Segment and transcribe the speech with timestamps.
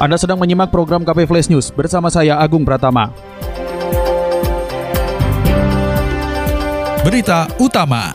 [0.00, 3.12] Anda sedang menyimak program KP Flash News bersama saya Agung Pratama.
[7.04, 8.08] Berita Utama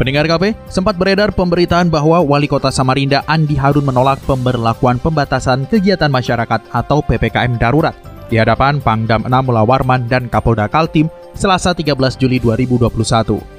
[0.00, 6.08] Pendengar KP, sempat beredar pemberitaan bahwa Wali Kota Samarinda Andi Harun menolak pemberlakuan pembatasan kegiatan
[6.08, 7.92] masyarakat atau PPKM darurat
[8.32, 12.88] di hadapan Pangdam 6 Mula Warman dan Kapolda Kaltim Selasa 13 Juli 2021.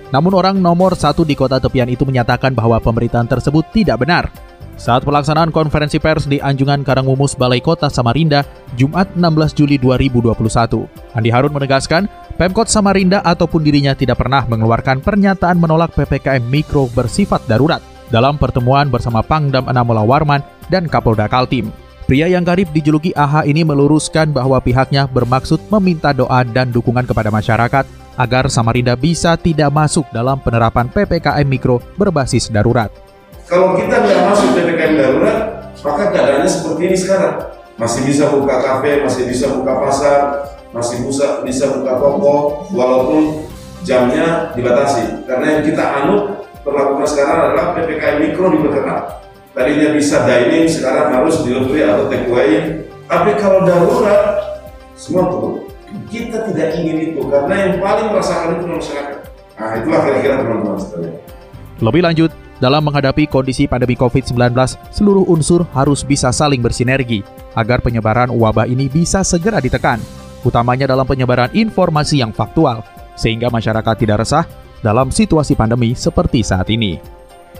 [0.10, 4.34] Namun orang nomor satu di kota tepian itu menyatakan bahwa pemberitaan tersebut tidak benar
[4.76, 8.44] saat pelaksanaan konferensi pers di Anjungan Karangmumus Balai Kota Samarinda,
[8.76, 10.88] Jumat 16 Juli 2021.
[11.16, 17.40] Andi Harun menegaskan, Pemkot Samarinda ataupun dirinya tidak pernah mengeluarkan pernyataan menolak PPKM Mikro bersifat
[17.48, 17.80] darurat
[18.12, 21.72] dalam pertemuan bersama Pangdam Anamola Warman dan Kapolda Kaltim.
[22.06, 27.34] Pria yang karib dijuluki AHA ini meluruskan bahwa pihaknya bermaksud meminta doa dan dukungan kepada
[27.34, 27.88] masyarakat
[28.20, 33.05] agar Samarinda bisa tidak masuk dalam penerapan PPKM Mikro berbasis darurat.
[33.46, 37.36] Kalau kita nggak masuk PPKM darurat, maka keadaannya seperti ini sekarang.
[37.78, 40.20] Masih bisa buka kafe, masih bisa buka pasar,
[40.74, 43.46] masih bisa bisa buka toko, walaupun
[43.86, 45.30] jamnya dibatasi.
[45.30, 49.22] Karena yang kita anut perlakuan sekarang adalah PPKM mikro diperketat.
[49.54, 52.82] Tadinya bisa dining, sekarang harus delivery atau take away.
[53.06, 54.42] Tapi kalau darurat,
[54.98, 55.70] semua turun.
[56.10, 59.20] Kita tidak ingin itu karena yang paling merasakan itu masyarakat.
[59.56, 60.76] Nah itulah kira-kira teman-teman.
[61.80, 62.32] Lebih lanjut,
[62.66, 64.58] dalam menghadapi kondisi pandemi COVID-19,
[64.90, 67.22] seluruh unsur harus bisa saling bersinergi
[67.54, 70.02] agar penyebaran wabah ini bisa segera ditekan,
[70.42, 72.82] utamanya dalam penyebaran informasi yang faktual,
[73.14, 74.50] sehingga masyarakat tidak resah
[74.82, 76.98] dalam situasi pandemi seperti saat ini.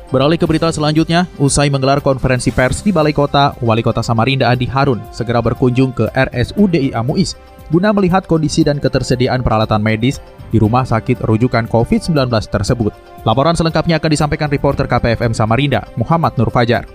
[0.10, 4.66] Beralih ke berita selanjutnya, usai menggelar konferensi pers di Balai Kota, Wali Kota Samarinda Andi
[4.66, 7.38] Harun segera berkunjung ke RSUDI Amuis
[7.70, 10.22] guna melihat kondisi dan ketersediaan peralatan medis
[10.54, 12.94] di rumah sakit rujukan COVID-19 tersebut.
[13.26, 16.86] Laporan selengkapnya akan disampaikan reporter KPFM Samarinda, Muhammad Nur Fajar.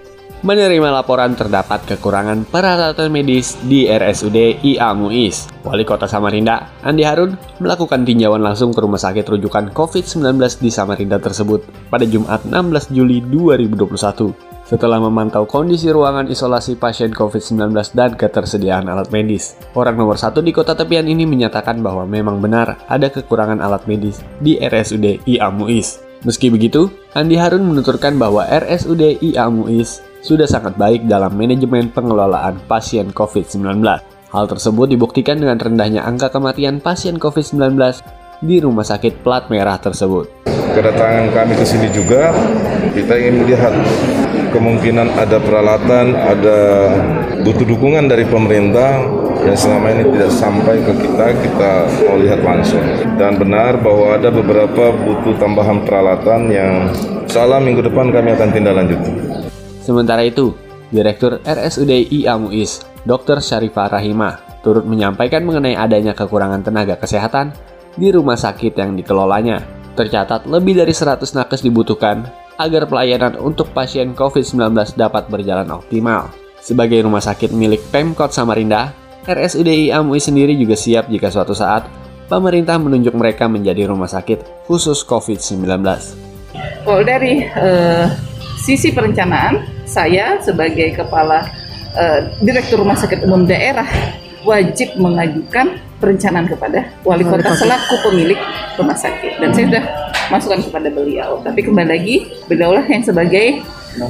[0.40, 5.44] Menerima laporan terdapat kekurangan peralatan medis di RSUD IA Muiz.
[5.60, 11.20] Wali Kota Samarinda, Andi Harun, melakukan tinjauan langsung ke rumah sakit rujukan COVID-19 di Samarinda
[11.20, 14.49] tersebut pada Jumat 16 Juli 2021.
[14.70, 20.54] Setelah memantau kondisi ruangan isolasi pasien COVID-19 dan ketersediaan alat medis, orang nomor satu di
[20.54, 25.98] kota tepian ini menyatakan bahwa memang benar ada kekurangan alat medis di RSUD IA Muiz.
[26.22, 26.86] Meski begitu,
[27.18, 33.82] Andi Harun menuturkan bahwa RSUD IA Muiz sudah sangat baik dalam manajemen pengelolaan pasien COVID-19.
[34.30, 37.74] Hal tersebut dibuktikan dengan rendahnya angka kematian pasien COVID-19
[38.46, 40.49] di rumah sakit plat merah tersebut.
[40.70, 42.30] Kedatangan kami ke sini juga,
[42.94, 43.74] kita ingin melihat
[44.54, 46.58] kemungkinan ada peralatan, ada
[47.42, 49.02] butuh dukungan dari pemerintah
[49.40, 51.72] yang selama ini tidak sampai ke kita, kita
[52.06, 52.84] mau lihat langsung.
[53.16, 56.72] Dan benar bahwa ada beberapa butuh tambahan peralatan yang
[57.26, 59.00] salah minggu depan kami akan tindak lanjut.
[59.80, 60.52] Sementara itu,
[60.90, 63.40] Direktur RSUD IA Muiz, Dr.
[63.40, 67.54] Syarifah Rahimah, turut menyampaikan mengenai adanya kekurangan tenaga kesehatan
[67.96, 69.79] di rumah sakit yang dikelolanya.
[69.98, 72.26] Tercatat lebih dari 100 nakes dibutuhkan
[72.60, 76.30] agar pelayanan untuk pasien COVID-19 dapat berjalan optimal.
[76.60, 78.92] Sebagai rumah sakit milik Pemkot Samarinda,
[79.24, 81.88] RSUD Amui sendiri juga siap jika suatu saat
[82.30, 85.66] pemerintah menunjuk mereka menjadi rumah sakit khusus COVID-19.
[86.86, 88.06] Kalau dari uh,
[88.60, 91.48] sisi perencanaan, saya sebagai kepala
[91.98, 93.88] uh, Direktur Rumah Sakit Umum Daerah
[94.46, 98.40] wajib mengajukan perencanaan kepada wali kota selaku pemilik
[98.80, 99.84] rumah sakit dan saya sudah
[100.32, 101.38] masukan kepada beliau.
[101.44, 102.16] Tapi kembali lagi,
[102.48, 103.60] beliaulah yang sebagai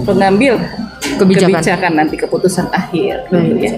[0.06, 0.62] pengambil
[1.19, 3.27] kebijakan, kebijakan nanti keputusan akhir.
[3.28, 3.73] Gitu ya.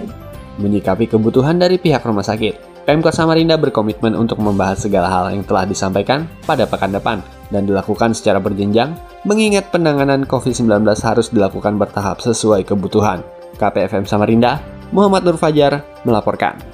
[0.61, 5.63] Menyikapi kebutuhan dari pihak rumah sakit, Pemkot Samarinda berkomitmen untuk membahas segala hal yang telah
[5.65, 7.23] disampaikan pada pekan depan
[7.55, 8.93] dan dilakukan secara berjenjang,
[9.23, 13.23] mengingat penanganan COVID-19 harus dilakukan bertahap sesuai kebutuhan.
[13.57, 14.59] KPFM Samarinda,
[14.91, 16.72] Muhammad Nur Fajar melaporkan.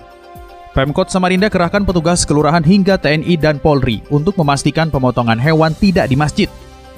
[0.78, 6.14] Pemkot Samarinda kerahkan petugas kelurahan hingga TNI dan Polri untuk memastikan pemotongan hewan tidak di
[6.14, 6.46] masjid.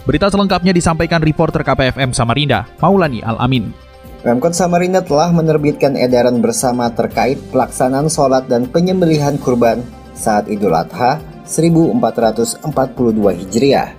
[0.04, 3.72] Berita selengkapnya disampaikan reporter KPFM Samarinda, Maulani Al-Amin.
[4.20, 9.80] Pemkot Samarinda telah menerbitkan edaran bersama terkait pelaksanaan sholat dan penyembelihan kurban
[10.12, 11.16] saat Idul Adha
[11.48, 12.68] 1442
[13.16, 13.96] Hijriah.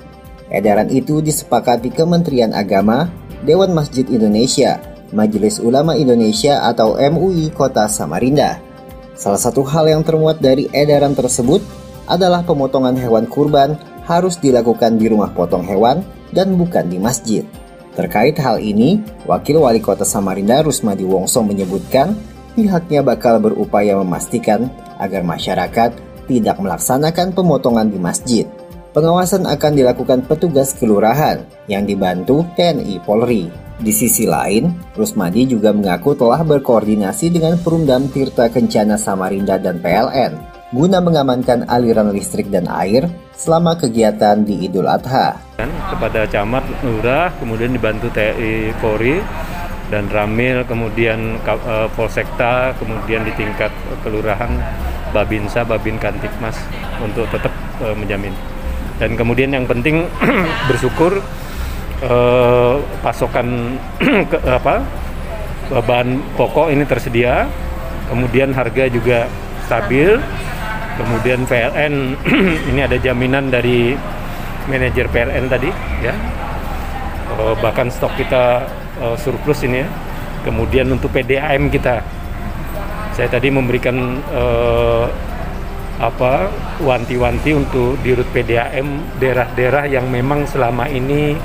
[0.53, 3.09] Edaran itu disepakati Kementerian Agama,
[3.41, 4.77] Dewan Masjid Indonesia,
[5.09, 8.61] Majelis Ulama Indonesia atau MUI Kota Samarinda.
[9.21, 11.62] Salah satu hal yang termuat dari edaran tersebut
[12.09, 13.77] adalah pemotongan hewan kurban
[14.09, 16.01] harus dilakukan di rumah potong hewan
[16.33, 17.45] dan bukan di masjid.
[17.94, 18.97] Terkait hal ini,
[19.29, 22.18] Wakil Wali Kota Samarinda Rusmadi Wongso menyebutkan
[22.57, 25.94] pihaknya bakal berupaya memastikan agar masyarakat
[26.25, 28.50] tidak melaksanakan pemotongan di masjid.
[28.91, 33.47] Pengawasan akan dilakukan petugas kelurahan yang dibantu TNI Polri.
[33.79, 34.67] Di sisi lain,
[34.99, 42.15] Rusmadi juga mengaku telah berkoordinasi dengan Perumdam Tirta Kencana Samarinda dan PLN guna mengamankan aliran
[42.15, 45.35] listrik dan air selama kegiatan di Idul Adha.
[45.59, 49.19] Kepada camat, lurah, kemudian dibantu TNI Polri
[49.91, 53.71] dan Ramil, kemudian uh, Polsekta, kemudian di tingkat
[54.03, 54.51] kelurahan
[55.11, 56.55] Babinsa, Babin Kantikmas
[57.03, 57.51] untuk tetap
[57.83, 58.31] uh, menjamin
[59.01, 60.06] dan kemudian yang penting
[60.69, 61.25] bersyukur
[62.06, 63.81] eh, pasokan
[64.30, 64.86] ke, apa
[65.80, 67.50] bahan pokok ini tersedia.
[68.13, 69.25] Kemudian harga juga
[69.65, 70.21] stabil.
[71.01, 72.13] Kemudian PLN
[72.69, 73.98] ini ada jaminan dari
[74.69, 75.74] manajer PLN tadi
[76.06, 76.13] ya.
[77.42, 78.69] Eh, bahkan stok kita
[79.01, 79.89] eh, surplus ini ya.
[80.45, 82.06] Kemudian untuk PDAM kita.
[83.18, 85.06] Saya tadi memberikan eh,
[86.01, 86.50] apa
[86.81, 91.38] wanti-wanti untuk dirut PDAM daerah-daerah yang memang selama ini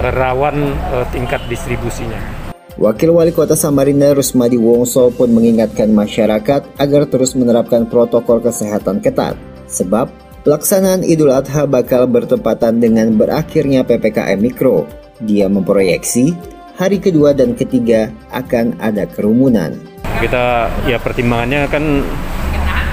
[0.00, 2.48] rawan uh, tingkat distribusinya.
[2.76, 9.36] Wakil Wali Kota Samarinda Rusmadi Wongso pun mengingatkan masyarakat agar terus menerapkan protokol kesehatan ketat,
[9.64, 10.12] sebab
[10.44, 14.84] pelaksanaan Idul Adha bakal bertepatan dengan berakhirnya PPKM Mikro.
[15.24, 16.36] Dia memproyeksi
[16.76, 19.72] hari kedua dan ketiga akan ada kerumunan.
[20.20, 21.84] Kita ya pertimbangannya kan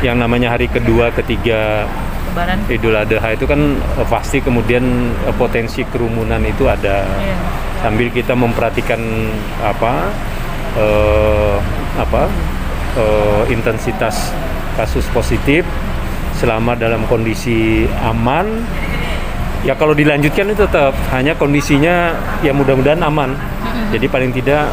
[0.04, 1.88] yang namanya hari kedua, ketiga
[2.34, 2.60] Lebaran.
[2.68, 4.84] Idul Adha itu kan uh, pasti kemudian
[5.24, 7.06] uh, potensi kerumunan itu ada.
[7.06, 7.40] Yeah.
[7.80, 9.00] Sambil kita memperhatikan
[9.62, 10.12] apa
[10.76, 11.58] uh,
[12.00, 12.28] apa
[12.98, 14.34] uh, intensitas
[14.76, 15.62] kasus positif
[16.34, 18.66] selama dalam kondisi aman
[19.62, 23.38] ya kalau dilanjutkan itu tetap hanya kondisinya ya mudah-mudahan aman
[23.94, 24.68] jadi paling tidak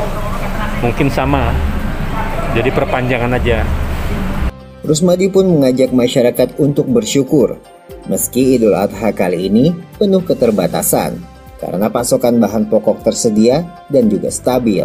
[0.81, 1.53] mungkin sama
[2.57, 3.63] jadi perpanjangan aja
[4.91, 7.63] Rusmadi pun mengajak masyarakat untuk bersyukur,
[8.11, 11.15] meski Idul Adha kali ini penuh keterbatasan
[11.63, 14.83] karena pasokan bahan pokok tersedia dan juga stabil.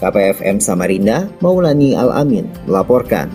[0.00, 3.28] KPFM Samarinda, Maulani Al-Amin melaporkan.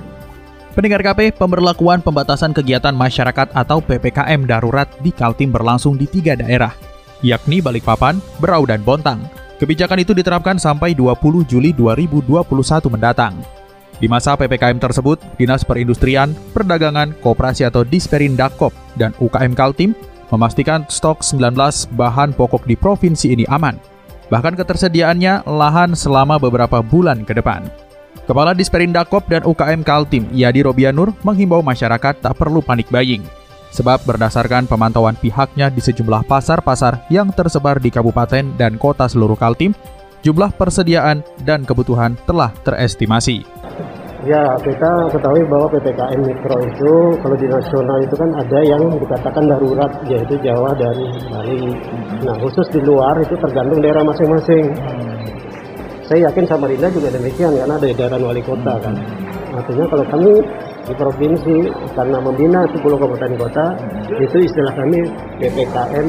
[0.73, 6.73] Pendengar KP, pemberlakuan pembatasan kegiatan masyarakat atau PPKM darurat di Kaltim berlangsung di tiga daerah,
[7.21, 9.21] yakni Balikpapan, Berau, dan Bontang.
[9.61, 13.60] Kebijakan itu diterapkan sampai 20 Juli 2021 mendatang.
[14.01, 19.93] Di masa PPKM tersebut, Dinas Perindustrian, Perdagangan, Koperasi atau Disperindakkop dan UKM Kaltim
[20.33, 21.53] memastikan stok 19
[21.93, 23.77] bahan pokok di provinsi ini aman.
[24.33, 27.69] Bahkan ketersediaannya lahan selama beberapa bulan ke depan.
[28.25, 33.21] Kepala Disperindakkop dan UKM Kaltim, Yadi Robianur, menghimbau masyarakat tak perlu panik buying.
[33.69, 39.77] Sebab berdasarkan pemantauan pihaknya di sejumlah pasar-pasar yang tersebar di kabupaten dan kota seluruh Kaltim,
[40.25, 43.43] jumlah persediaan dan kebutuhan telah terestimasi.
[44.21, 46.93] Ya, kita ketahui bahwa PPKM Mikro itu
[47.25, 50.93] kalau di nasional itu kan ada yang dikatakan darurat yaitu Jawa dan
[51.33, 51.73] Bali.
[52.21, 54.77] Nah, khusus di luar itu tergantung daerah masing-masing.
[56.05, 58.93] Saya yakin Samarinda juga demikian karena ada edaran wali kota kan.
[59.57, 60.33] Artinya kalau kami
[60.85, 61.57] di provinsi
[61.97, 63.65] karena membina 10 kabupaten kota
[64.21, 65.01] itu istilah kami
[65.41, 66.07] PPKM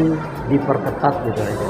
[0.52, 1.69] diperketat gitu aja.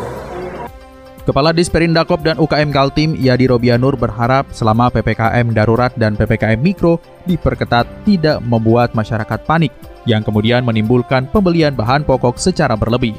[1.22, 6.98] Kepala Disperindakop dan UKM Kaltim, Yadi Robianur berharap selama PPKM darurat dan PPKM mikro
[7.30, 9.70] diperketat tidak membuat masyarakat panik
[10.02, 13.14] yang kemudian menimbulkan pembelian bahan pokok secara berlebih.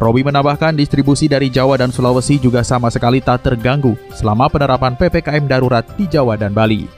[0.00, 5.44] Robi menambahkan distribusi dari Jawa dan Sulawesi juga sama sekali tak terganggu selama penerapan PPKM
[5.44, 6.88] darurat di Jawa dan Bali.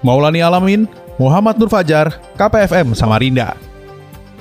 [0.00, 0.88] Maulani Alamin,
[1.20, 3.75] Muhammad Nur Fajar, KPFM Samarinda